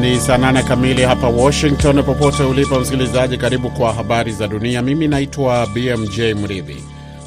[0.00, 2.02] Ni saa nane kamili hapa Washington.
[2.02, 4.82] Popote ulipo msikilizaji, karibu kwa habari za dunia.
[4.82, 6.76] Mimi naitwa BMJ Mridhi.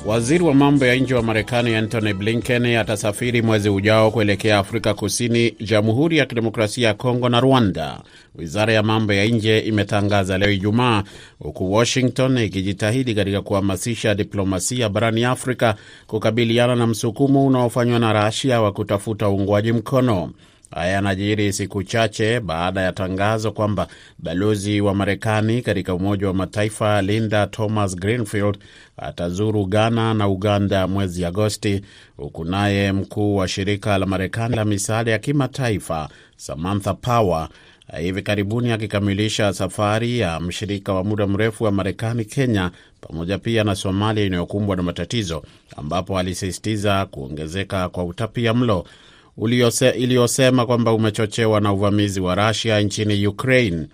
[0.05, 5.52] Waziri wa mambo ya nje wa Marekani Antony Blinken atasafiri mwezi ujao kuelekea Afrika Kusini,
[5.59, 8.02] Jamhuri ya Kidemokrasia ya Kongo na Rwanda,
[8.36, 11.03] wizara ya mambo ya nje imetangaza leo Ijumaa,
[11.40, 15.76] huku Washington ikijitahidi katika kuhamasisha diplomasia barani Afrika
[16.08, 20.31] kukabiliana na msukumo unaofanywa na Rasia wa kutafuta uungwaji mkono.
[20.71, 23.88] Haya yanajiri siku chache baada ya tangazo kwamba
[24.20, 28.57] balozi wa Marekani katika Umoja wa Mataifa Linda Thomas Greenfield
[28.98, 31.81] atazuru Ghana na Uganda mwezi Agosti,
[32.17, 37.49] huku naye mkuu wa shirika la Marekani la misaada ya kimataifa Samantha Power
[37.99, 43.76] hivi karibuni akikamilisha safari ya mshirika wa muda mrefu wa Marekani, Kenya, pamoja pia na
[43.76, 45.43] Somalia inayokumbwa na matatizo,
[45.77, 48.85] ambapo alisisitiza kuongezeka kwa utapia mlo
[49.95, 53.87] iliyosema kwamba umechochewa na uvamizi wa Rusia nchini Ukraine.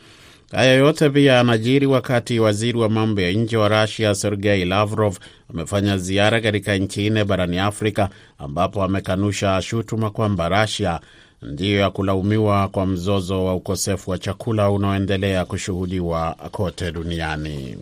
[0.51, 5.17] Haya yote pia yanajiri wakati waziri wa mambo ya nje wa Rusia Sergei Lavrov
[5.53, 10.99] amefanya ziara katika nchi nne barani Afrika, ambapo amekanusha shutuma kwamba Rusia
[11.41, 17.77] ndiyo ya kulaumiwa kwa mzozo wa ukosefu wa chakula unaoendelea kushuhudiwa kote duniani.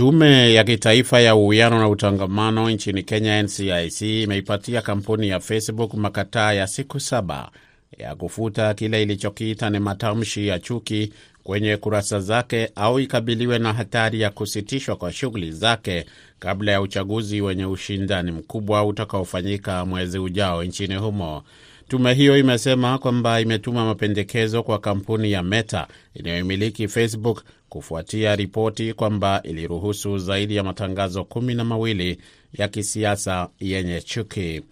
[0.00, 6.52] Tume ya Kitaifa ya Uwiano na Utangamano nchini Kenya, NCIC, imeipatia kampuni ya Facebook makataa
[6.52, 7.50] ya siku saba
[7.98, 11.12] ya kufuta kile ilichokiita ni matamshi ya chuki
[11.44, 16.06] kwenye kurasa zake au ikabiliwe na hatari ya kusitishwa kwa shughuli zake
[16.38, 21.42] kabla ya uchaguzi wenye ushindani mkubwa utakaofanyika mwezi ujao nchini humo.
[21.90, 29.40] Tume hiyo imesema kwamba imetuma mapendekezo kwa kampuni ya Meta inayomiliki Facebook kufuatia ripoti kwamba
[29.42, 32.18] iliruhusu zaidi ya matangazo kumi na mawili
[32.52, 34.62] ya kisiasa yenye chuki.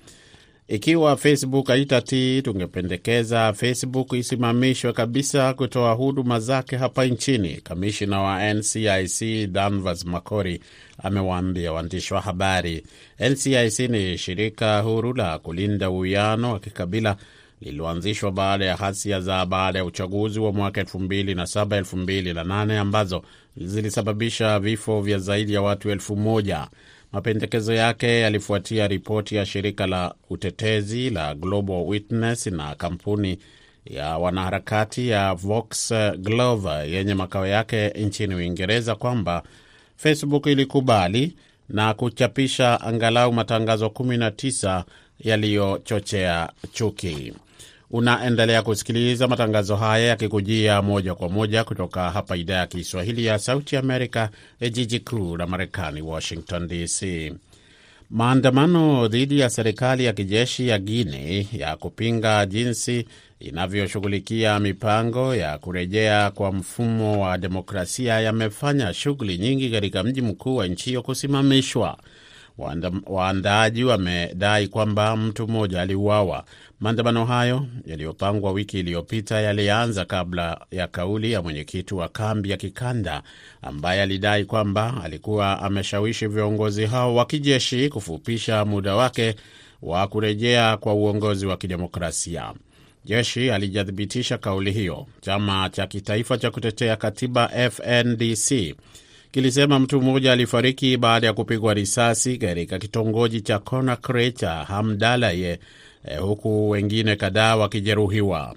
[0.68, 9.46] Ikiwa Facebook haitatii, tungependekeza Facebook isimamishwe kabisa kutoa huduma zake hapa nchini, kamishina wa NCIC
[9.50, 10.60] Danvers Makori
[11.02, 12.82] amewaambia waandishi wa habari.
[13.30, 17.16] NCIC ni shirika huru la kulinda uwiano wa kikabila
[17.60, 23.22] lililoanzishwa baada ya ghasia za baada ya uchaguzi wa mwaka 2007 2008 ambazo
[23.56, 26.68] zilisababisha vifo vya zaidi ya watu elfu moja.
[27.12, 33.38] Mapendekezo yake yalifuatia ripoti ya shirika la utetezi la Global Witness na kampuni
[33.84, 39.42] ya wanaharakati ya Vox Glover yenye makao yake nchini Uingereza kwamba
[39.96, 41.36] Facebook ilikubali
[41.68, 44.84] na kuchapisha angalau matangazo 19
[45.18, 47.32] yaliyochochea chuki.
[47.90, 53.76] Unaendelea kusikiliza matangazo haya yakikujia moja kwa moja kutoka hapa idhaa ya Kiswahili ya Sauti
[53.76, 54.30] Amerika,
[54.70, 57.32] jiji kuu la Marekani, Washington DC.
[58.10, 63.06] Maandamano dhidi ya serikali ya kijeshi ya Guinea ya kupinga jinsi
[63.40, 70.66] inavyoshughulikia mipango ya kurejea kwa mfumo wa demokrasia yamefanya shughuli nyingi katika mji mkuu wa
[70.66, 71.98] nchi hiyo kusimamishwa.
[73.06, 76.44] Waandaaji wamedai kwamba mtu mmoja aliuawa.
[76.80, 83.22] Maandamano hayo yaliyopangwa wiki iliyopita yalianza kabla ya kauli ya mwenyekiti wa kambi ya kikanda
[83.62, 89.34] ambaye alidai kwamba alikuwa ameshawishi viongozi hao wa kijeshi kufupisha muda wake
[89.82, 92.52] wa kurejea kwa uongozi wa kidemokrasia.
[93.04, 95.06] Jeshi alijathibitisha kauli hiyo.
[95.20, 98.74] Chama cha kitaifa cha kutetea katiba FNDC
[99.30, 105.60] kilisema mtu mmoja alifariki baada ya kupigwa risasi katika kitongoji cha Conakry cha Hamdalaye,
[106.04, 108.54] eh, huku wengine kadhaa wakijeruhiwa.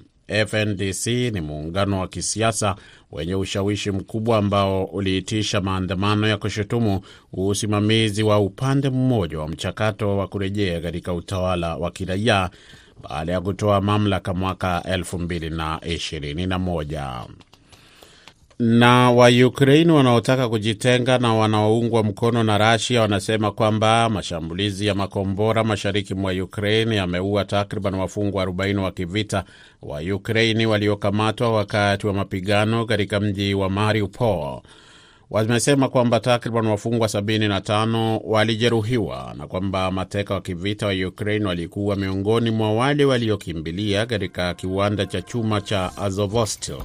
[0.47, 2.75] FNDC ni muungano wa kisiasa
[3.11, 7.01] wenye ushawishi mkubwa ambao uliitisha maandamano ya kushutumu
[7.33, 12.49] usimamizi wa upande mmoja wa mchakato wa kurejea katika utawala wa kiraia
[13.09, 17.25] baada ya kutoa mamlaka mwaka 2021
[18.63, 26.13] na Waukraini wanaotaka kujitenga na wanaoungwa mkono na Rasia wanasema kwamba mashambulizi ya makombora mashariki
[26.15, 29.43] mwa Ukraini yameua takriban wafungwa 40 wa kivita
[29.81, 34.61] wa Ukraini waliokamatwa wakati wa mapigano katika mji wa Mariupol.
[35.31, 42.51] Wamesema kwamba takriban wafungwa 75 walijeruhiwa na kwamba mateka wa kivita wa Ukraini walikuwa miongoni
[42.51, 46.77] mwa wale waliokimbilia katika kiwanda cha chuma cha Azovstal.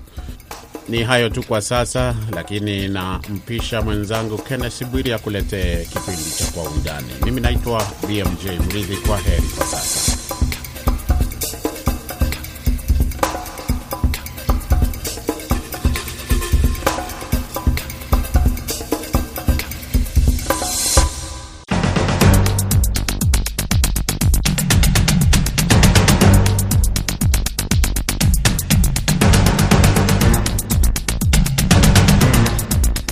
[0.88, 7.06] Ni hayo tu kwa sasa, lakini nampisha mwenzangu Kennes Bwiri akuletee kipindi cha Kwa Undani.
[7.24, 8.96] Mimi naitwa BMJ Mridhi.
[8.96, 10.15] Kwa heri kwa sasa.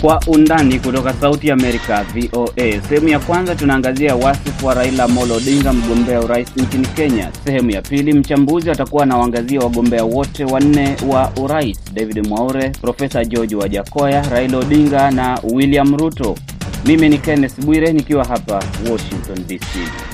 [0.05, 2.81] Kwa undani kutoka Sauti Amerika, VOA.
[2.89, 7.31] Sehemu ya kwanza tunaangazia wasifu wa Raila Amolo Odinga, mgombea urais nchini Kenya.
[7.45, 13.57] Sehemu ya pili, mchambuzi atakuwa anawaangazia wagombea wote wanne wa urais: David Mwaure, Profesa George
[13.57, 16.37] Wajakoya, Raila Odinga na William Ruto.
[16.87, 20.14] Mimi ni Kenneth Bwire nikiwa hapa Washington DC.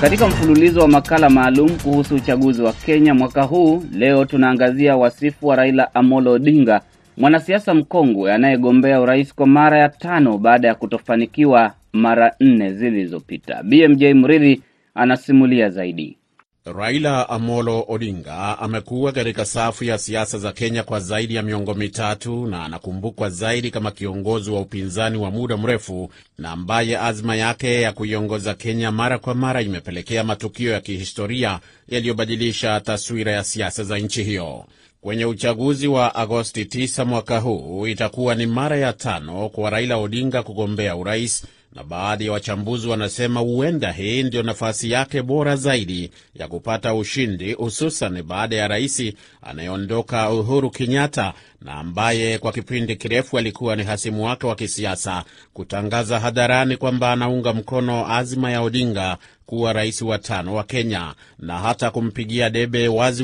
[0.00, 5.56] Katika mfululizo wa makala maalum kuhusu uchaguzi wa Kenya mwaka huu, leo tunaangazia wasifu wa
[5.56, 6.80] Raila Amolo Odinga,
[7.16, 13.62] mwanasiasa mkongwe anayegombea urais kwa mara ya tano baada ya kutofanikiwa mara nne zilizopita.
[13.62, 14.62] BMJ Mridhi
[14.94, 16.16] anasimulia zaidi.
[16.64, 22.46] Raila Amolo Odinga amekuwa katika safu ya siasa za Kenya kwa zaidi ya miongo mitatu
[22.46, 27.92] na anakumbukwa zaidi kama kiongozi wa upinzani wa muda mrefu na ambaye azma yake ya
[27.92, 34.22] kuiongoza Kenya mara kwa mara imepelekea matukio ya kihistoria yaliyobadilisha taswira ya siasa za nchi
[34.24, 34.64] hiyo.
[35.00, 40.42] Kwenye uchaguzi wa Agosti 9 mwaka huu itakuwa ni mara ya tano kwa Raila Odinga
[40.42, 46.48] kugombea urais na baadhi ya wachambuzi wanasema huenda hii ndio nafasi yake bora zaidi ya
[46.48, 49.12] kupata ushindi, hususan baada ya rais
[49.42, 51.32] anayeondoka Uhuru Kenyatta
[51.62, 57.52] na ambaye kwa kipindi kirefu alikuwa ni hasimu wake wa kisiasa kutangaza hadharani kwamba anaunga
[57.52, 63.22] mkono azma ya Odinga kuwa rais wa tano wa Kenya na hata kumpigia debe waziwazi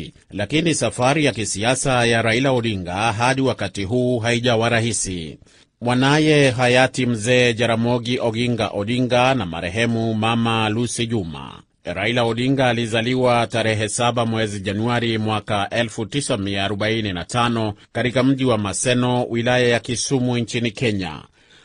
[0.00, 0.12] wazi.
[0.30, 5.38] Lakini safari ya kisiasa ya Raila Odinga hadi wakati huu haijawa rahisi.
[5.80, 11.62] Mwanaye hayati mzee Jaramogi Oginga Odinga na marehemu mama Lucy Juma.
[11.84, 19.80] Raila Odinga alizaliwa tarehe 7 mwezi Januari mwaka 1945 katika mji wa Maseno, wilaya ya
[19.80, 21.22] Kisumu nchini Kenya.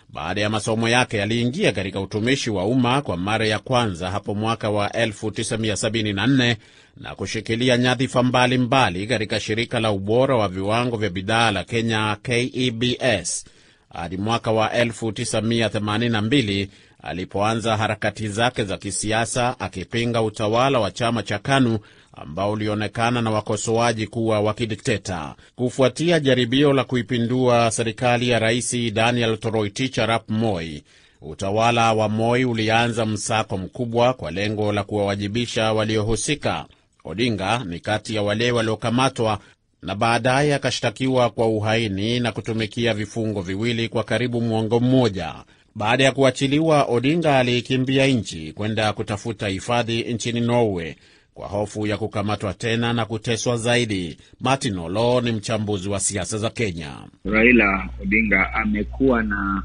[0.10, 4.70] Baada ya masomo yake aliingia katika utumishi wa umma kwa mara ya kwanza hapo mwaka
[4.70, 6.56] wa 1974
[6.98, 13.46] na kushikilia nyadhifa mbalimbali katika shirika la ubora wa viwango vya bidhaa la Kenya KEBS
[13.94, 16.68] hadi mwaka wa 1982
[17.04, 21.80] alipoanza harakati zake za kisiasa akipinga utawala wa chama cha KANU
[22.14, 25.36] ambao ulionekana na wakosoaji kuwa wa kidikteta.
[25.56, 30.84] Kufuatia jaribio la kuipindua serikali ya Rais Daniel Toroitich arap Moi,
[31.22, 36.66] utawala wa Moi ulianza msako mkubwa kwa lengo la kuwawajibisha waliohusika.
[37.06, 39.40] Odinga ni kati ya wale waliokamatwa
[39.84, 45.34] na baadaye akashtakiwa kwa uhaini na kutumikia vifungo viwili kwa karibu mwongo mmoja.
[45.76, 50.96] Baada ya kuachiliwa, Odinga aliikimbia nchi kwenda kutafuta hifadhi nchini Norway
[51.34, 54.18] kwa hofu ya kukamatwa tena na kuteswa zaidi.
[54.42, 56.92] Martin Olo ni mchambuzi wa siasa za Kenya.
[57.26, 59.64] Raila Odinga amekuwa na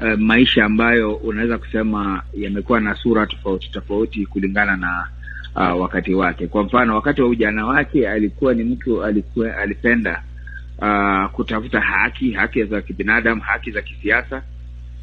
[0.00, 5.08] e, maisha ambayo unaweza kusema yamekuwa na sura tofauti tofauti kulingana na
[5.56, 6.46] uh, wakati wake.
[6.46, 10.22] Kwa mfano, wakati wa ujana wake alikuwa ni mtu alikuwa alipenda
[10.78, 14.42] uh, kutafuta haki, haki za kibinadamu, haki za kisiasa,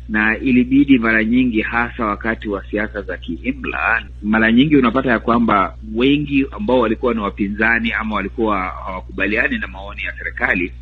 [0.10, 5.76] na ilibidi mara nyingi, hasa wakati wa siasa za kiimla, mara nyingi unapata ya kwamba
[5.96, 10.74] wengi ambao walikuwa ni wapinzani ama walikuwa hawakubaliani na maoni ya serikali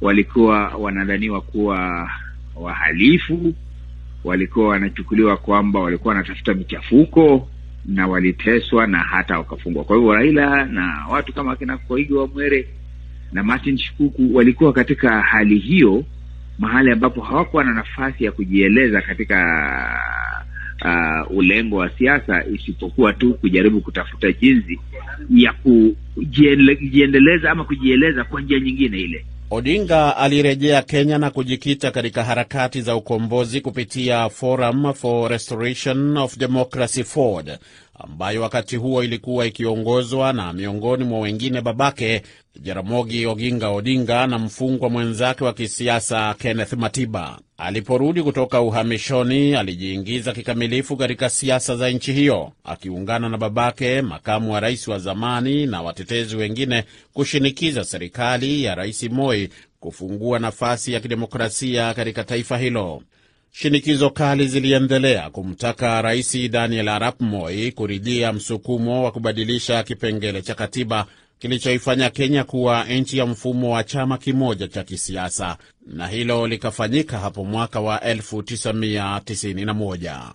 [0.00, 2.10] walikuwa wanadhaniwa kuwa
[2.56, 3.54] wahalifu,
[4.24, 7.48] walikuwa wanachukuliwa kwamba walikuwa wanatafuta michafuko
[7.86, 9.84] na waliteswa na hata wakafungwa.
[9.84, 12.68] Kwa hivyo Raila na watu kama akina Koigi wa Mwere
[13.32, 16.04] na Martin Shikuku walikuwa katika hali hiyo,
[16.58, 19.38] mahali ambapo hawakuwa na nafasi ya kujieleza katika
[20.84, 24.80] uh, ulengo wa siasa, isipokuwa tu kujaribu kutafuta jinsi
[25.30, 29.24] ya kujiendeleza ama kujieleza kwa njia nyingine ile.
[29.54, 37.04] Odinga alirejea Kenya na kujikita katika harakati za ukombozi kupitia Forum for Restoration of Democracy
[37.04, 37.58] FORD,
[37.98, 42.22] ambayo wakati huo ilikuwa ikiongozwa na miongoni mwa wengine babake
[42.60, 47.38] Jaramogi Oginga Odinga na mfungwa mwenzake wa kisiasa Kenneth Matiba.
[47.58, 54.60] Aliporudi kutoka uhamishoni, alijiingiza kikamilifu katika siasa za nchi hiyo, akiungana na babake, makamu wa
[54.60, 59.48] rais wa zamani, na watetezi wengine kushinikiza serikali ya Rais Moi
[59.80, 63.02] kufungua nafasi ya kidemokrasia katika taifa hilo.
[63.56, 71.06] Shinikizo kali ziliendelea kumtaka Rais Daniel Arap Moi kuridhia msukumo wa kubadilisha kipengele cha katiba
[71.38, 75.56] kilichoifanya Kenya kuwa nchi ya mfumo wa chama kimoja cha kisiasa,
[75.86, 80.32] na hilo likafanyika hapo mwaka wa 1991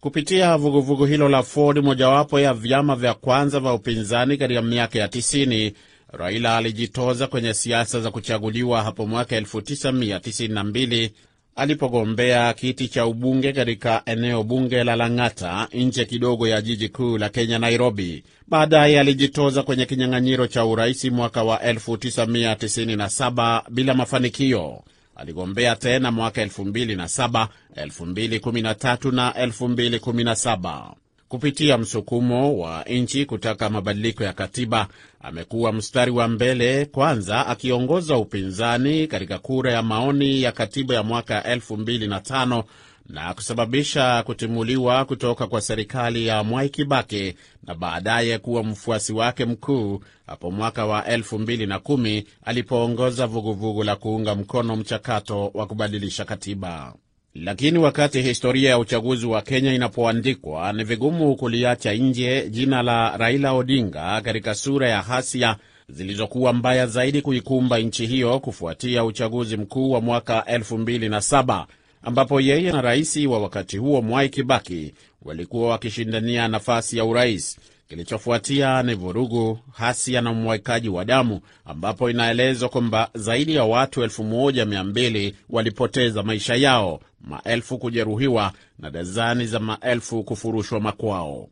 [0.00, 4.98] kupitia vuguvugu vugu hilo la Ford, mojawapo ya vyama vya kwanza vya upinzani katika miaka
[4.98, 5.72] ya 90.
[6.12, 11.10] Raila alijitoza kwenye siasa za kuchaguliwa hapo mwaka 1992
[11.56, 17.28] alipogombea kiti cha ubunge katika eneo bunge la Lang'ata nje kidogo ya jiji kuu la
[17.28, 18.24] Kenya, Nairobi.
[18.48, 24.82] Baadaye alijitoza kwenye kinyang'anyiro cha uraisi mwaka wa 1997 bila mafanikio.
[25.16, 30.92] Aligombea tena mwaka 2007, 2013 na 2017.
[31.30, 34.88] Kupitia msukumo wa nchi kutaka mabadiliko ya katiba,
[35.20, 41.40] amekuwa mstari wa mbele, kwanza akiongoza upinzani katika kura ya maoni ya katiba ya mwaka
[41.40, 42.64] 2005
[43.08, 47.34] na kusababisha kutimuliwa kutoka kwa serikali ya Mwai Kibaki
[47.66, 54.76] na baadaye kuwa mfuasi wake mkuu hapo mwaka wa 2010 alipoongoza vuguvugu la kuunga mkono
[54.76, 56.94] mchakato wa kubadilisha katiba.
[57.34, 63.52] Lakini wakati historia ya uchaguzi wa Kenya inapoandikwa, ni vigumu kuliacha nje jina la Raila
[63.52, 65.56] Odinga katika sura ya hasia
[65.88, 71.66] zilizokuwa mbaya zaidi kuikumba nchi hiyo kufuatia uchaguzi mkuu wa mwaka 2007
[72.02, 77.58] ambapo yeye na rais wa wakati huo Mwai Kibaki walikuwa wakishindania nafasi ya urais.
[77.90, 85.32] Kilichofuatia ni vurugu, hasia na umwagikaji wa damu, ambapo inaelezwa kwamba zaidi ya watu 1200
[85.50, 91.48] walipoteza maisha yao, maelfu kujeruhiwa na dazani za maelfu kufurushwa makwao.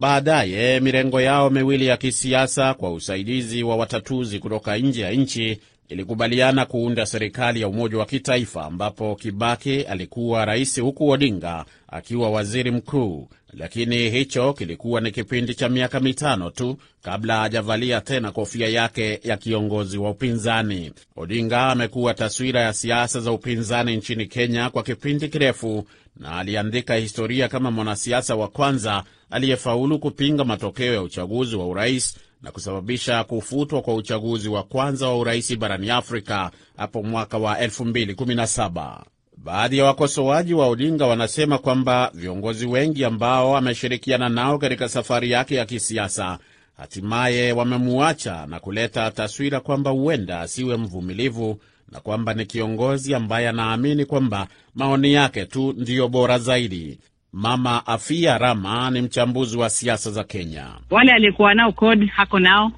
[0.00, 6.66] Baadaye mirengo yao miwili ya kisiasa kwa usaidizi wa watatuzi kutoka nje ya nchi ilikubaliana
[6.66, 13.28] kuunda serikali ya umoja wa kitaifa ambapo Kibaki alikuwa rais huku Odinga akiwa waziri mkuu,
[13.52, 19.36] lakini hicho kilikuwa ni kipindi cha miaka mitano tu kabla hajavalia tena kofia yake ya
[19.36, 20.92] kiongozi wa upinzani.
[21.16, 25.84] Odinga amekuwa taswira ya siasa za upinzani nchini Kenya kwa kipindi kirefu
[26.16, 32.50] na aliandika historia kama mwanasiasa wa kwanza aliyefaulu kupinga matokeo ya uchaguzi wa urais na
[32.52, 39.02] kusababisha kufutwa kwa uchaguzi wa kwanza wa urais barani Afrika hapo mwaka wa 2017.
[39.44, 45.54] Baadhi ya wakosoaji wa Odinga wanasema kwamba viongozi wengi ambao ameshirikiana nao katika safari yake
[45.54, 46.38] ya kisiasa
[46.76, 51.60] hatimaye wamemuacha na kuleta taswira kwamba huenda asiwe mvumilivu
[51.92, 56.98] na kwamba ni kiongozi ambaye anaamini kwamba maoni yake tu ndiyo bora zaidi.
[57.32, 60.66] Mama Afia Rama ni mchambuzi wa siasa za Kenya.
[60.90, 62.72] Wale aliyekuwa nao CORD hako nao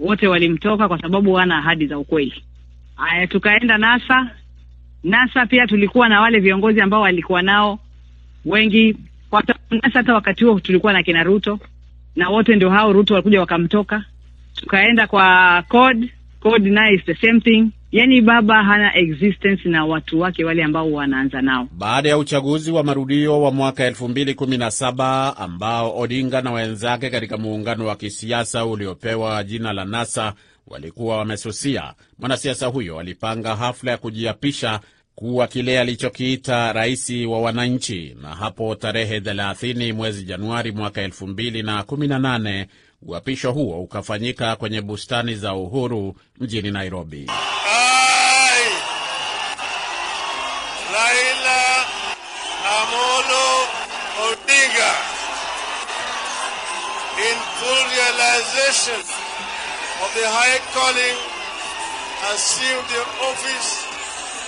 [0.00, 2.44] wote walimtoka kwa sababu wana ahadi za ukweli.
[2.96, 4.30] Aya, tukaenda NASA.
[5.04, 7.78] NASA pia tulikuwa na wale viongozi ambao walikuwa nao
[8.44, 8.96] wengi
[9.30, 9.98] kwa NASA.
[9.98, 11.58] Hata wakati huo tulikuwa na kina Ruto
[12.16, 14.04] na wote ndio hao, Ruto walikuja wakamtoka.
[14.54, 17.70] Tukaenda kwa CORD, CORD naye is the same thing.
[17.92, 21.68] Yani baba hana existence na watu wake wale ambao wanaanza nao.
[21.78, 27.96] Baada ya uchaguzi wa marudio wa mwaka 2017 ambao Odinga na wenzake katika muungano wa
[27.96, 30.34] kisiasa uliopewa jina la NASA
[30.66, 34.80] walikuwa wamesusia, mwanasiasa huyo alipanga hafla ya kujiapisha
[35.14, 42.66] kuwa kile alichokiita rais wa wananchi, na hapo tarehe 30 mwezi Januari mwaka 2018
[43.02, 47.26] uapisho huo ukafanyika kwenye bustani za Uhuru mjini Nairobi.
[47.28, 48.62] I,
[50.94, 51.86] Raila
[52.80, 53.66] Amolo
[54.28, 54.92] Odinga,
[57.30, 59.21] in full realization
[60.04, 61.16] of the high calling,
[62.34, 63.70] assumed the office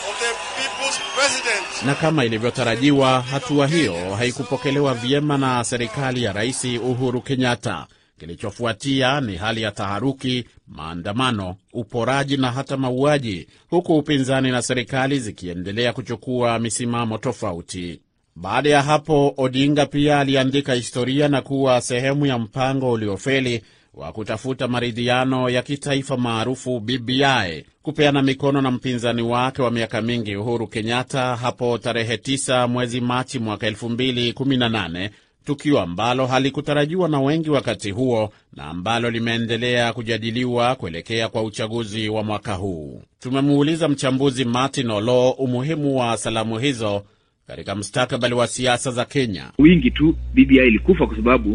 [0.09, 1.87] of the people's president.
[1.87, 7.87] Na kama ilivyotarajiwa, hatua hiyo haikupokelewa vyema na serikali ya Rais Uhuru Kenyatta.
[8.21, 15.93] Kilichofuatia ni hali ya taharuki, maandamano, uporaji na hata mauaji, huku upinzani na serikali zikiendelea
[15.93, 18.01] kuchukua misimamo tofauti.
[18.37, 23.63] Baada ya hapo, Odinga pia aliandika historia na kuwa sehemu ya mpango uliofeli
[23.97, 30.37] wa kutafuta maridhiano ya kitaifa maarufu BBI, kupeana mikono na mpinzani wake wa miaka mingi
[30.37, 35.11] Uhuru Kenyatta hapo tarehe 9 mwezi Machi mwaka 2018
[35.45, 42.23] tukio ambalo halikutarajiwa na wengi wakati huo na ambalo limeendelea kujadiliwa kuelekea kwa uchaguzi wa
[42.25, 43.03] mwaka huu.
[43.21, 47.05] Tumemuuliza mchambuzi Martin Olo umuhimu wa salamu hizo
[47.47, 49.51] katika mustakabali wa siasa za Kenya.
[49.59, 51.53] wingi tu BBI ilikufa kwa sababu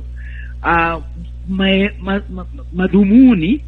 [0.63, 1.03] uh,
[1.49, 3.61] ma, ma, ma, madhumuni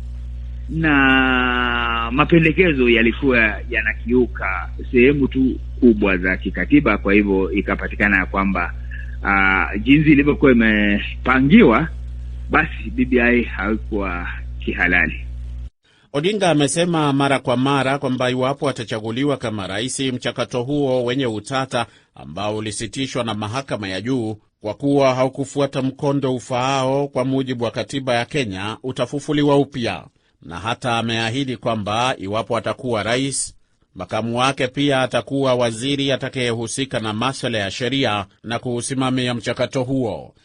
[0.69, 6.97] na mapendekezo yalikuwa yanakiuka sehemu tu kubwa za kikatiba.
[6.97, 8.73] Kwa hivyo ikapatikana ya kwamba
[9.23, 11.87] uh, jinsi ilivyokuwa imepangiwa,
[12.49, 14.27] basi BBI haikuwa
[14.59, 15.25] kihalali.
[16.13, 21.85] Odinga amesema mara kwa mara kwamba iwapo atachaguliwa kama rais, mchakato huo wenye utata
[22.15, 28.15] ambao ulisitishwa na mahakama ya juu kwa kuwa haukufuata mkondo ufaao kwa mujibu wa katiba
[28.15, 30.07] ya Kenya utafufuliwa upya,
[30.41, 33.55] na hata ameahidi kwamba iwapo atakuwa rais,
[33.95, 40.35] Makamu wake pia atakuwa waziri atakayehusika na maswala ya sheria na kuusimamia mchakato huo.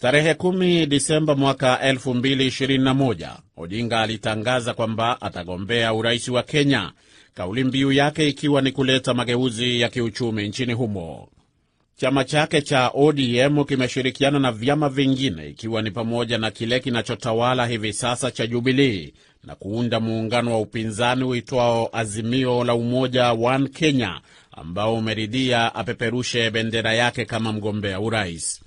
[0.00, 6.92] Tarehe 10 Disemba mwaka 2021 Odinga alitangaza kwamba atagombea urais wa Kenya,
[7.34, 11.28] kauli mbiu yake ikiwa ni kuleta mageuzi ya kiuchumi nchini humo.
[11.96, 17.92] Chama chake cha ODM kimeshirikiana na vyama vingine ikiwa ni pamoja na kile kinachotawala hivi
[17.92, 24.20] sasa cha Jubilii na kuunda muungano wa upinzani uitwao Azimio la Umoja One Kenya,
[24.52, 28.60] ambao umeridhia apeperushe bendera yake kama mgombea urais.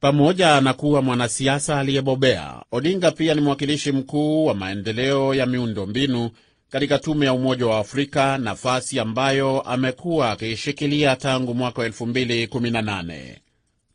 [0.00, 6.30] Pamoja na kuwa mwanasiasa aliyebobea, Odinga pia ni mwakilishi mkuu wa maendeleo ya miundo mbinu
[6.70, 13.36] katika tume ya Umoja wa Afrika, nafasi ambayo amekuwa akiishikilia tangu mwaka wa 2018.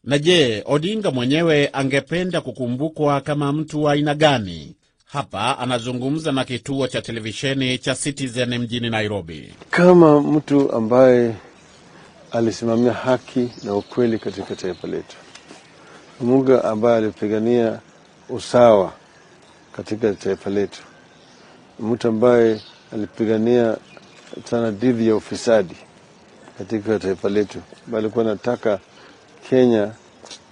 [0.03, 4.75] Na je, Odinga mwenyewe angependa kukumbukwa kama mtu wa aina gani?
[5.05, 9.53] Hapa anazungumza na kituo cha televisheni cha Citizen mjini Nairobi.
[9.69, 11.35] Kama mtu ambaye
[12.31, 15.15] alisimamia haki na ukweli katika taifa letu,
[16.21, 17.79] Muga ambaye alipigania
[18.29, 18.93] usawa
[19.71, 20.81] katika taifa letu,
[21.81, 22.61] mtu ambaye
[22.93, 23.77] alipigania
[24.43, 25.75] sana dhidi ya ufisadi
[26.57, 27.59] katika taifa letu,
[27.97, 28.79] alikuwa anataka
[29.50, 29.91] Kenya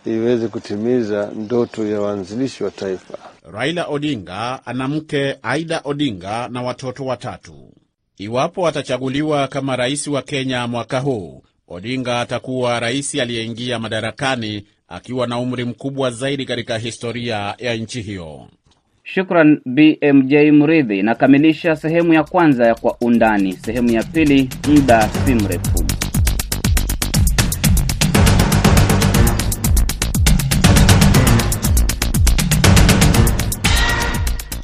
[0.05, 3.17] iweze kutimiza ndoto ya waanzilishi wa taifa.
[3.51, 7.71] Raila Odinga ana mke Aida Odinga na watoto watatu.
[8.17, 15.39] Iwapo atachaguliwa kama rais wa Kenya mwaka huu, Odinga atakuwa rais aliyeingia madarakani akiwa na
[15.39, 18.48] umri mkubwa zaidi katika historia ya nchi hiyo.
[19.13, 21.01] Shukran BMJ Mridhi.
[21.04, 23.54] Nakamilisha sehemu ya kwanza ya Kwa Undani.
[23.54, 25.86] Sehemu ya pili muda si mrefu.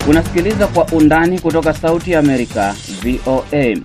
[0.09, 3.77] Unasikiliza Kwa Undani kutoka Sauti ya Amerika, VOA.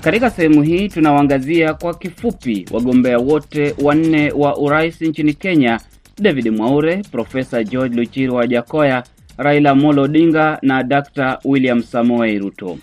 [0.00, 5.80] Katika sehemu hii tunawaangazia kwa kifupi wagombea wote wanne wa urais nchini Kenya:
[6.20, 9.02] David Mwaure, Profesa George Luchiri wa Jakoya,
[9.40, 11.38] Raila Amolo Odinga na Dr.
[11.44, 12.78] William Samoei Ruto.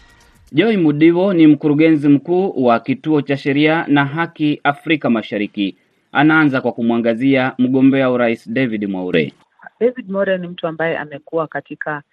[0.52, 5.78] Joy Mudivo ni mkurugenzi mkuu wa kituo cha sheria na haki Afrika Mashariki.
[6.12, 9.34] Anaanza kwa kumwangazia mgombea urais David Mwaure.
[9.80, 12.04] David Mwaure ni mtu ambaye amekuwa katika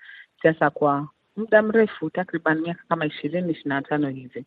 [0.43, 4.45] siasa kwa muda mrefu, takriban miaka kama ishirini ishirini na tano hivi,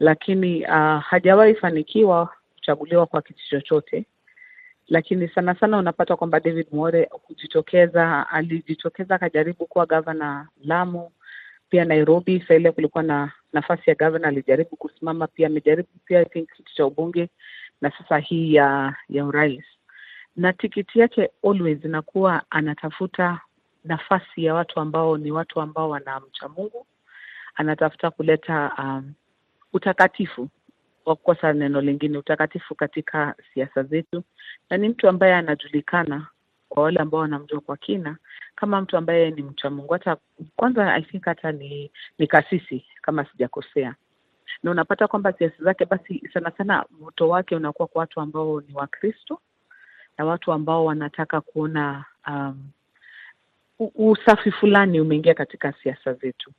[0.00, 4.04] lakini uh, hajawahi fanikiwa kuchaguliwa kwa kiti chochote
[4.88, 11.10] lakini sana sana unapata kwamba David Mwaure kujitokeza, alijitokeza akajaribu kuwa gavana Lamu,
[11.70, 12.44] pia Nairobi.
[12.48, 16.86] Saa kulikuwa na nafasi ya gavana, alijaribu kusimama pia, amejaribu pia I think kiti cha
[16.86, 17.28] ubunge
[17.80, 19.64] na sasa hii ya ya urais,
[20.36, 23.40] na tikiti yake always inakuwa anatafuta
[23.84, 26.86] nafasi ya watu ambao ni watu ambao wanamcha Mungu,
[27.54, 29.12] anatafuta kuleta um,
[29.72, 30.48] utakatifu
[31.08, 34.22] wa kukosa neno lingine, utakatifu katika siasa zetu,
[34.70, 36.26] na ni mtu ambaye anajulikana
[36.68, 38.16] kwa wale ambao wanamjua kwa kina
[38.56, 39.92] kama mtu ambaye ni mcha Mungu.
[39.92, 40.16] Hata
[40.56, 43.94] kwanza I think hata ni ni kasisi kama sijakosea,
[44.62, 48.74] na unapata kwamba siasa zake basi sana sana mvuto wake unakuwa kwa watu ambao ni
[48.74, 49.40] Wakristo
[50.18, 52.70] na watu ambao wanataka kuona um,
[53.94, 56.52] usafi fulani umeingia katika siasa zetu.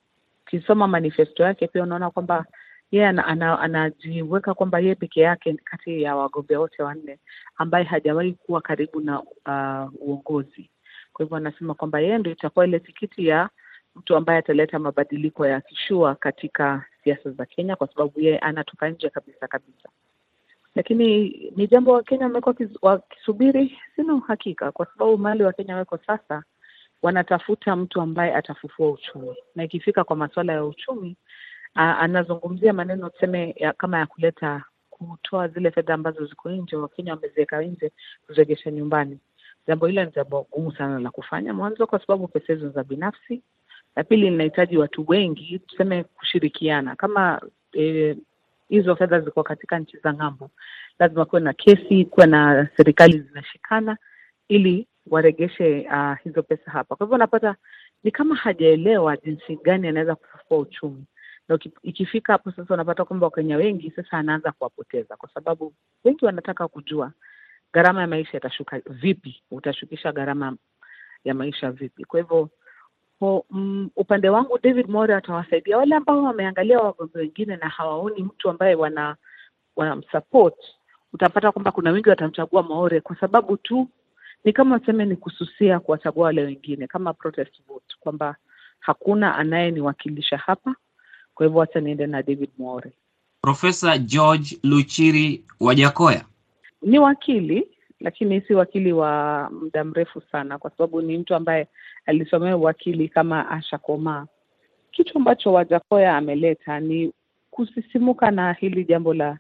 [0.48, 2.46] Ukisoma manifesto yake pia unaona kwamba
[2.92, 3.30] yeye yeah,
[3.62, 7.20] anajiweka ana, ana kwamba yeye peke yake kati ya wagombea wote wanne
[7.58, 10.70] ambaye hajawahi kuwa karibu na uh, uongozi.
[11.14, 13.50] Kwa hivyo anasema kwamba yeye ndo itakuwa ile tikiti ya
[13.96, 19.10] mtu ambaye ataleta mabadiliko ya kishua katika siasa za Kenya, kwa sababu yeye anatoka nje
[19.10, 19.90] kabisa kabisa.
[20.76, 26.44] Lakini ni jambo Wakenya wamekuwa wakisubiri, sina uhakika, kwa sababu mali Wakenya weko sasa
[27.02, 31.16] wanatafuta mtu ambaye atafufua uchumi, na ikifika kwa masuala ya uchumi
[31.76, 37.92] anazungumzia maneno tuseme kama ya kuleta kutoa zile fedha ambazo ziko nje, Wakenya wameziweka nje,
[38.28, 39.20] kuziregesha nyumbani.
[39.68, 43.42] Jambo hilo ni jambo gumu sana la kufanya mwanzo, kwa sababu pesa hizo za binafsi,
[43.96, 46.96] na pili linahitaji watu wengi tuseme kushirikiana.
[46.96, 47.42] Kama
[48.70, 50.50] hizo eh, fedha ziko katika nchi za ng'ambo,
[51.00, 53.98] lazima kuwe na kesi, kuwe na serikali zinashikana
[54.48, 56.96] ili waregeshe uh, hizo pesa hapa.
[56.96, 57.56] Kwa hivyo unapata
[58.04, 61.04] ni kama hajaelewa jinsi gani anaweza kufufua uchumi
[61.50, 66.68] na ikifika hapo sasa unapata kwamba Wakenya wengi sasa anaanza kuwapoteza, kwa sababu wengi wanataka
[66.68, 67.12] kujua
[67.74, 70.58] gharama ya maisha itashuka vipi, utashukisha gharama
[71.24, 72.06] ya maisha vipi?
[72.06, 72.50] Kwa hivyo
[73.22, 78.76] um, upande wangu David Mwaure atawasaidia wale ambao wameangalia wagombea wengine na hawaoni mtu ambaye
[78.76, 79.16] wana
[79.76, 80.56] wanamsupport.
[81.14, 83.88] Utapata kwamba kuna wengi watamchagua Maore kwa sababu tu
[84.44, 88.36] ni kama seme ni kususia kuwachagua wale wengine kama protest vote, kwamba
[88.80, 90.76] hakuna anayeniwakilisha hapa
[91.40, 92.92] kwa hivyo wacha niende na David Mwaure.
[93.42, 96.26] Profesa George Luchiri Wajakoya?
[96.82, 97.68] Ni wakili
[98.00, 101.68] lakini si wakili wa muda mrefu sana, kwa sababu ni mtu ambaye
[102.06, 104.26] alisomea uwakili kama Asha Komaa.
[104.92, 107.14] Kitu ambacho Wajakoya ameleta ni
[107.52, 109.38] kusisimuka na hili jambo la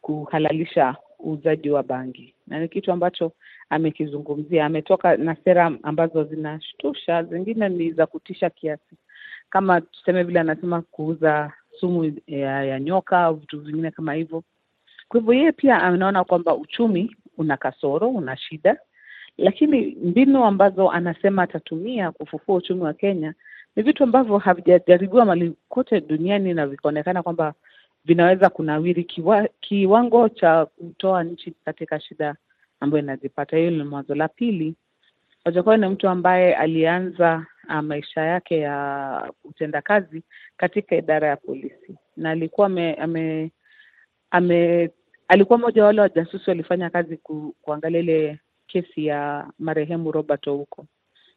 [0.00, 3.32] kuhalalisha uuzaji wa bangi, na ni kitu ambacho
[3.70, 4.66] amekizungumzia.
[4.66, 8.96] Ametoka na sera ambazo zinashtusha, zingine ni za kutisha kiasi,
[9.52, 14.42] kama tuseme vile anasema kuuza sumu ya, ya nyoka vitu vingine kama hivyo.
[15.08, 18.76] Kwa hivyo yeye pia anaona kwamba uchumi una kasoro, una shida,
[19.38, 23.34] lakini mbinu ambazo anasema atatumia kufufua uchumi wa Kenya
[23.76, 27.54] ni vitu ambavyo havijajaribiwa mali kote duniani na vikaonekana kwamba
[28.04, 32.36] vinaweza kunawiri kiwa, kiwango cha kutoa nchi katika shida
[32.80, 33.56] ambayo inazipata.
[33.56, 34.14] Hiyo ni mwanzo.
[34.14, 34.74] La pili,
[35.44, 37.46] Wajakoya ni mtu ambaye alianza
[37.82, 40.22] maisha yake ya utendakazi
[40.56, 43.50] katika idara ya polisi na alikuwa ame, ame,
[44.30, 44.90] ame
[45.28, 50.86] alikuwa mmoja wa wale wajasusi walifanya kazi ku, kuangalia ile kesi ya marehemu Robert Ouko.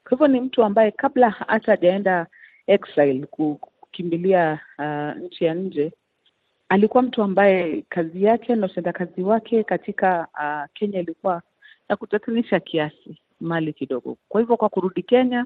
[0.03, 2.27] Kwa hivyo ni mtu ambaye kabla hata hajaenda
[2.67, 5.91] exile kukimbilia uh, nchi ya nje
[6.69, 11.41] alikuwa mtu ambaye kazi yake na utendakazi wake katika uh, Kenya ilikuwa
[11.89, 14.17] ya kutatanisha kiasi mali kidogo.
[14.29, 15.45] Kwa hivyo kwa kurudi Kenya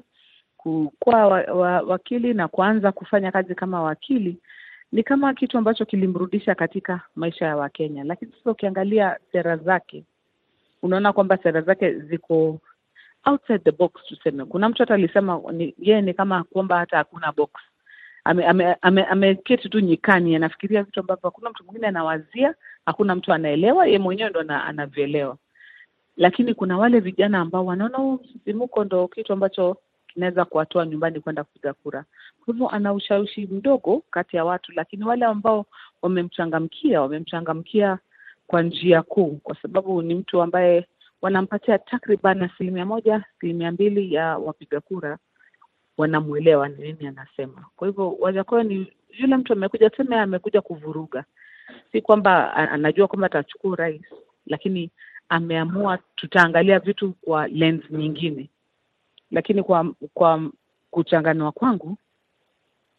[0.98, 4.36] kuwa wa, wa, wakili na kuanza kufanya kazi kama wakili
[4.92, 8.04] ni kama kitu ambacho kilimrudisha katika maisha ya Wakenya.
[8.04, 10.04] Lakini sasa ukiangalia sera zake,
[10.82, 12.58] unaona kwamba sera zake ziko
[13.26, 13.92] outside the box.
[14.08, 15.40] Tuseme kuna mtu hata alisema
[15.78, 17.50] yeye ni kama kwamba hata hakuna box
[18.24, 22.54] ameketi ame, ame, tu nyikani, anafikiria vitu ambavyo hakuna mtu mwingine anawazia,
[22.86, 25.36] hakuna mtu anaelewa, yeye mwenyewe ndo anavyoelewa.
[26.16, 29.76] Lakini kuna wale vijana ambao wanaona huu msisimuko ndo kitu ambacho
[30.12, 32.04] kinaweza kuwatoa nyumbani kwenda kupiga kura.
[32.44, 35.66] Kwa hivyo ana ushawishi mdogo kati ya watu, lakini wale ambao
[36.02, 37.98] wamemchangamkia wamemchangamkia
[38.46, 40.86] kwa njia kuu, kwa sababu ni mtu ambaye
[41.22, 45.18] wanampatia takriban asilimia moja asilimia mbili ya wapiga kura
[45.98, 47.66] wanamwelewa ni nini anasema.
[47.76, 51.24] Kwa hivyo Wajakoya ni yule mtu amekuja, tuseme amekuja kuvuruga,
[51.92, 54.02] si kwamba anajua kwamba atachukua urais,
[54.46, 54.90] lakini
[55.28, 58.50] ameamua tutaangalia vitu kwa lens nyingine.
[59.30, 60.50] Lakini kwa kwa
[60.90, 61.96] kuchanganua kwangu,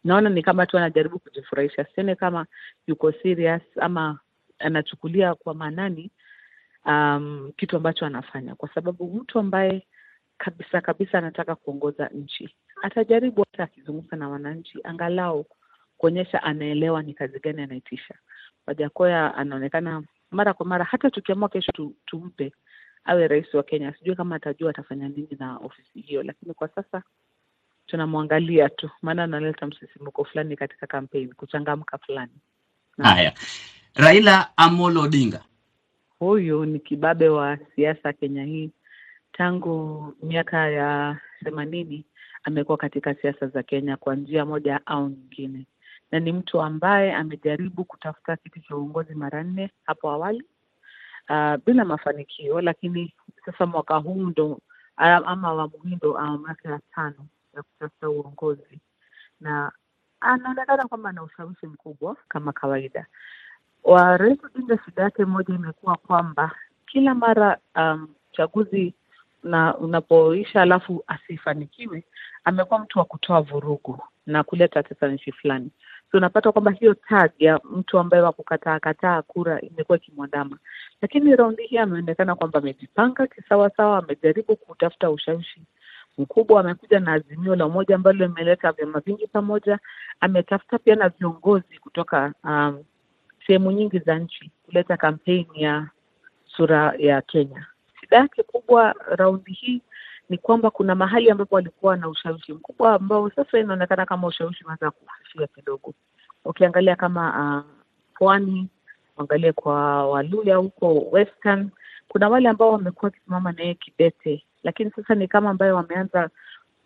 [0.04, 2.46] naona ni kama tu anajaribu kujifurahisha, sione kama
[2.88, 4.20] yuko serious ama
[4.60, 6.12] anachukulia kwa maanani
[6.86, 9.88] um, kitu ambacho anafanya, kwa sababu mtu ambaye
[10.38, 15.46] kabisa kabisa anataka kuongoza nchi atajaribu hata akizungumza na wananchi angalau
[15.98, 18.16] kuonyesha anaelewa ni kazi gani anaitisha.
[18.68, 22.52] Wajakoya anaonekana mara kwa mara, hata tukiamua kesho tu, tumpe
[23.06, 27.04] awe rais wa Kenya, sijui kama atajua atafanya nini na ofisi hiyo, lakini kwa sasa
[27.88, 32.32] tunamwangalia tu, maana analeta msisimuko fulani katika kampeni, kuchangamka fulani.
[32.98, 33.34] Haya,
[33.96, 35.44] Raila Amolo Odinga,
[36.20, 38.72] huyu ni kibabe wa siasa Kenya hii.
[39.34, 42.06] Tangu miaka ya themanini
[42.44, 45.66] amekuwa katika siasa za Kenya kwa njia moja au nyingine,
[46.12, 50.44] na ni mtu ambaye amejaribu kutafuta kiti cha uongozi mara nne hapo awali
[51.30, 53.14] uh, bila mafanikio, lakini
[53.46, 54.60] sasa mwaka huu ndo
[54.98, 58.80] ama awamu hii ndo awamu yake ya tano ya kutafuta uongozi,
[59.40, 59.72] na
[60.22, 63.06] anaonekana kwamba ana ushawishi mkubwa kama kawaida.
[63.84, 66.52] wa Rais Odinga, shida yake moja imekuwa kwamba
[66.88, 68.94] kila mara um, chaguzi
[69.44, 72.04] na unapoisha alafu asifanikiwe,
[72.44, 75.70] amekuwa mtu wa kutoa vurugu na kuleta tatanishi fulani.
[76.12, 80.58] So unapata kwamba hiyo tag ya mtu ambaye wakukataa kataa kura imekuwa ikimwandama,
[81.02, 85.62] lakini raundi hii ameonekana kwamba amejipanga kisawasawa, amejaribu kutafuta ushawishi
[86.18, 86.60] mkubwa.
[86.62, 89.80] Amekuja na azimio la umoja ambalo limeleta vyama vingi pamoja.
[90.20, 92.84] Ametafuta pia na viongozi kutoka um,
[93.48, 95.88] sehemu nyingi za nchi kuleta kampeni ya
[96.58, 97.66] sura ya Kenya.
[98.02, 99.82] Shida yake kubwa raundi hii
[100.32, 104.92] ni kwamba kuna mahali ambapo walikuwa na ushawishi mkubwa ambao sasa inaonekana kama ushawishi umeanza
[104.92, 105.94] kufifia kidogo.
[106.46, 107.72] Ukiangalia kama uh,
[108.18, 108.68] pwani,
[109.18, 111.70] uangalie kwa Waluya huko Western,
[112.08, 116.30] kuna wale ambao wamekuwa wakisimama na yeye kidete, lakini sasa ni kama ambayo wameanza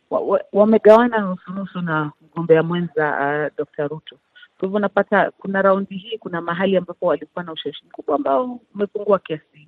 [0.09, 3.87] wa, wa, wamegawana nusunusu na mgombea mwenza uh, Dr.
[3.87, 4.15] Ruto.
[4.57, 9.19] Kwa hivyo unapata kuna raundi hii, kuna mahali ambapo walikuwa na ushawishi mkubwa ambao umepungua
[9.19, 9.67] kiasi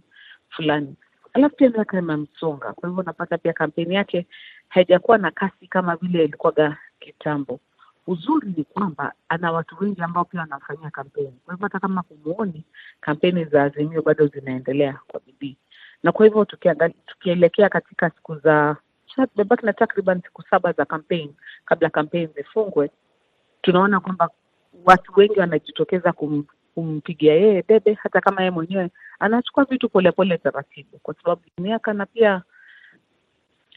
[0.49, 0.95] fulani
[1.37, 4.27] alafu pia miaka imemsonga, kwa hivyo unapata pia kampeni yake
[4.69, 7.59] haijakuwa na kasi kama vile ilikuwaga kitambo.
[8.07, 12.63] Uzuri ni kwamba ana watu wengi ambao pia wanafanyia kampeni, kwa hivyo hata kama humuoni,
[13.01, 15.57] kampeni za Azimio bado zinaendelea kwa bidii,
[16.03, 16.45] na kwa hivyo
[17.05, 18.75] tukielekea katika siku za
[19.33, 22.89] tumebaki na takriban siku saba za kampeni kabla kampeni zifungwe,
[23.61, 24.29] tunaona kwamba
[24.85, 26.45] watu wengi wanajitokeza kum,
[26.77, 32.05] kumpigia yeye debe, hata kama yeye mwenyewe anachukua vitu polepole taratibu, kwa sababu miaka na
[32.05, 32.41] pia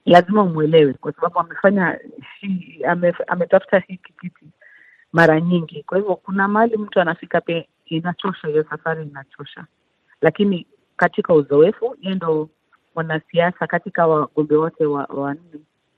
[0.05, 1.99] lazima umwelewe, kwa sababu amefanya
[2.41, 4.45] hii, ame, ametafuta hiki kiti
[5.13, 5.83] mara nyingi.
[5.83, 9.65] Kwa hivyo kuna mahali mtu anafika pia inachosha, hiyo safari inachosha,
[10.21, 12.49] lakini katika uzoefu, yeye ndo
[12.95, 15.37] mwanasiasa katika wagombea wote wanne wa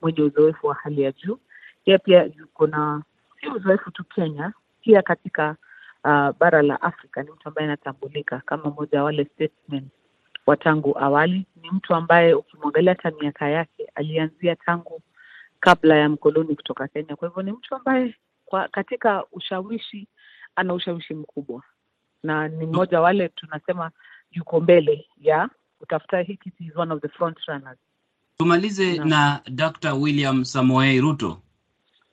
[0.01, 1.37] mwenye uzoefu wa hali ya juu.
[1.85, 3.03] Yeye pia yuko na
[3.41, 5.55] si uzoefu tu Kenya, pia katika
[6.03, 7.23] uh, bara la Afrika.
[7.23, 9.87] Ni mtu ambaye anatambulika kama mmoja wa wale statesmen
[10.45, 11.45] wa tangu awali.
[11.61, 15.01] Ni mtu ambaye ukimwangalia hata miaka yake alianzia tangu
[15.59, 17.15] kabla ya mkoloni kutoka Kenya.
[17.15, 20.07] Kwa hivyo ni mtu ambaye kwa katika ushawishi
[20.55, 21.63] ana ushawishi mkubwa,
[22.23, 23.91] na ni mmoja wale tunasema
[24.31, 27.77] yuko mbele ya kutafuta hii kiti, is one of the front runners.
[28.37, 29.05] Tumalize No.
[29.05, 29.93] na Dr.
[29.93, 31.41] William Samoei Ruto.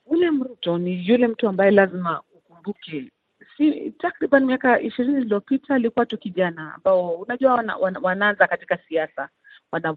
[0.05, 3.11] William Ruto ni yule mtu ambaye lazima ukumbuke,
[3.57, 9.29] si takriban miaka ishirini iliyopita alikuwa tu kijana ambao unajua wana, wana, wanaanza katika siasa,
[9.71, 9.95] wana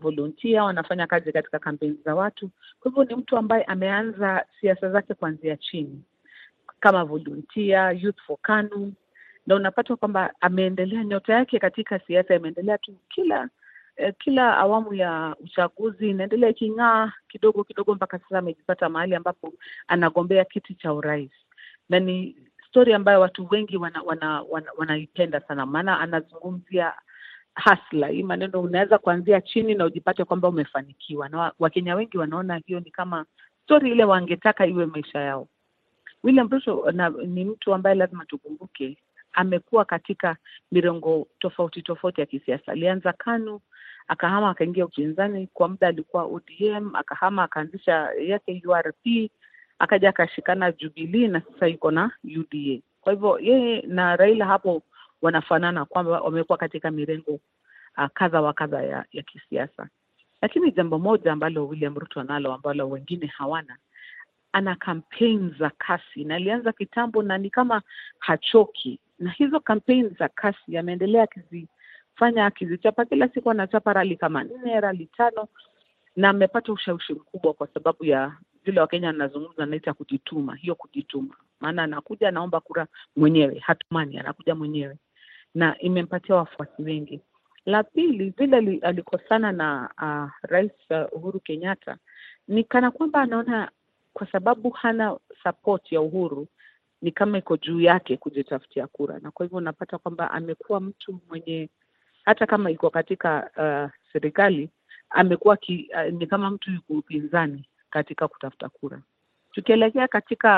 [0.64, 2.50] wanafanya kazi katika kampeni za watu.
[2.80, 6.02] Kwa hivyo ni mtu ambaye ameanza siasa zake kuanzia chini.
[6.80, 8.92] Kama volunteer, Youth for KANU,
[9.46, 13.48] na unapata kwamba ameendelea, nyota yake katika siasa imeendelea tu kila
[13.96, 19.52] eh, kila awamu ya uchaguzi inaendelea iking'aa kidogo kidogo mpaka sasa amejipata mahali ambapo
[19.88, 21.30] anagombea kiti cha urais,
[21.88, 22.36] na ni
[22.74, 26.92] stori ambayo watu wengi wanaipenda wana, wana, wana sana, maana anazungumzia
[27.54, 32.80] hasla hii maneno, unaweza kuanzia chini na ujipate kwamba umefanikiwa, na Wakenya wengi wanaona hiyo
[32.80, 33.24] ni kama
[33.64, 35.48] stori ile wangetaka iwe maisha yao.
[36.24, 38.96] William Ruto na, ni mtu ambaye lazima tukumbuke
[39.32, 40.36] amekuwa katika
[40.72, 42.72] mirongo tofauti tofauti ya kisiasa.
[42.72, 43.60] Alianza KANU
[44.08, 49.30] akahama akaingia upinzani, kwa muda alikuwa ODM, akahama akaanzisha yake URP,
[49.78, 52.80] akaja akashikana Jubilee na sasa yuko na UDA.
[53.00, 54.82] Kwa hivyo yeye na Raila hapo
[55.22, 57.32] wanafanana kwamba wamekuwa katika mirengo
[57.98, 59.88] uh, kadha wa kadha ya, ya kisiasa,
[60.42, 63.76] lakini jambo moja ambalo William Ruto analo ambalo wengine hawana
[64.52, 67.82] ana kampeni za kasi na alianza kitambo na ni kama
[68.18, 74.80] hachoki na hizo kampeni za kasi ameendelea akizifanya akizichapa kila siku anachapa rali kama nne
[74.80, 75.48] rali tano
[76.16, 81.34] na amepata ushawishi mkubwa kwa sababu ya vile wakenya anazungumza anaita kujituma hiyo kujituma.
[81.60, 84.96] Maana anakuja anaomba kura mwenyewe hatumani anakuja mwenyewe.
[85.54, 87.20] Na imempatia wafuasi wengi.
[87.66, 91.96] La pili vile alikosana na uh, rais uh, uhuru kenyatta
[92.48, 93.70] ni kana kwamba anaona
[94.12, 96.46] kwa sababu hana support ya Uhuru
[97.02, 101.68] ni kama iko juu yake kujitafutia kura, na kwa hivyo unapata kwamba amekuwa mtu mwenye
[102.24, 104.70] hata kama iko katika uh, serikali
[105.10, 107.64] amekuwa uh, ni kama mtu yuko upinzani
[107.94, 109.00] katika kutafuta kura.
[109.52, 110.50] Tukielekea katika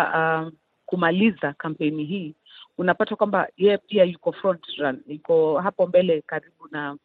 [0.46, 0.52] uh,
[0.86, 2.34] kumaliza kampeni hii,
[2.78, 6.96] unapata kwamba yeye pia yuko front run, yuko hapo mbele karibu na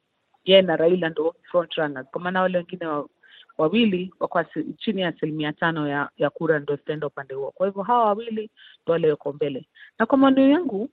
[0.45, 3.09] yeye na Raila ndo front runners, kwa maana wale wengine wa,
[3.57, 4.43] wawili wako
[4.77, 7.51] chini ya asilimia tano ya, ya kura ndo zitaenda upande huo.
[7.51, 8.49] Kwa hivyo hawa wawili
[8.83, 9.65] ndo wale wako mbele,
[9.99, 10.89] na kwa maoni yangu,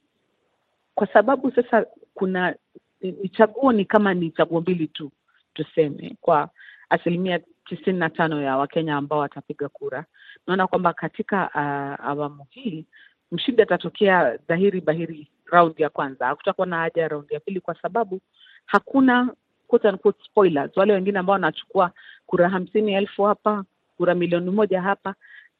[0.94, 2.54] kwa sababu sasa kuna
[3.00, 5.10] ni chaguo ni kama ni chaguo mbili tu
[5.54, 6.50] tuseme, kwa
[6.90, 10.04] asilimia tisini na tano ya Wakenya ambao watapiga kura,
[10.46, 12.84] naona kwamba katika uh, awamu hii
[13.32, 16.26] mshindi atatokea dhahiri bahiri raundi ya kwanza.
[16.26, 18.20] Hakutakuwa na haja ya raundi ya pili kwa sababu
[18.66, 19.34] hakuna
[19.66, 21.90] quote unquote spoilers, wale wengine ambao wanachukua
[22.26, 23.64] kura hamsini elfu hapa,
[23.96, 25.14] kura milioni moja hapa.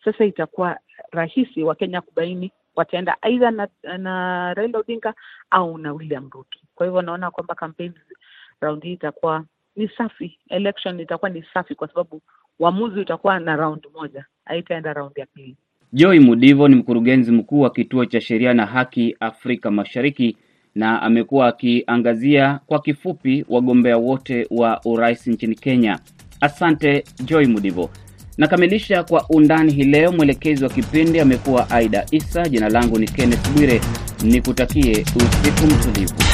[0.05, 0.79] Sasa itakuwa
[1.11, 5.15] rahisi Wakenya kubaini wataenda aidha na, na Raila Odinga
[5.51, 6.59] au na William Ruto.
[6.75, 7.95] Kwa hivyo naona kwamba kampeni
[8.61, 9.45] raundi hii itakuwa
[9.79, 12.21] ni safi, election itakuwa ni safi kwa sababu
[12.59, 15.57] uamuzi utakuwa na round moja, haitaenda round ya pili.
[15.93, 20.37] Joy Mudivo ni mkurugenzi mkuu wa kituo cha sheria na haki Afrika Mashariki
[20.75, 25.99] na amekuwa akiangazia kwa kifupi wagombea wote wa urais nchini Kenya.
[26.41, 27.91] Asante Joy Mudivo.
[28.39, 30.13] Nakamilisha kwa undani hii leo.
[30.13, 32.49] Mwelekezi wa kipindi amekuwa Aida Isa.
[32.49, 33.81] Jina langu ni Kenneth Bwire,
[34.25, 36.28] nikutakie usiku mtulivu.